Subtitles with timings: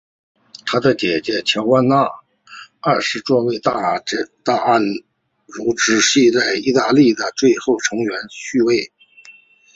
[0.65, 2.09] 他的姐姐乔万娜
[2.79, 4.81] 二世作为大安
[5.45, 8.91] 茹支系在意大利的最后成员继位。